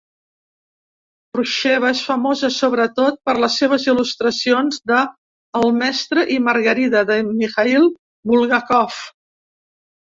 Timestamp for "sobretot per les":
2.55-3.59